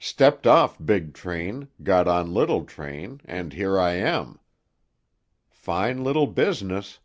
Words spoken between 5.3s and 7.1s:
Fine little business."